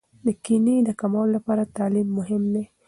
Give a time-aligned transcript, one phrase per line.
[0.25, 2.63] د کینې د کمولو لپاره تعلیم مهم دی.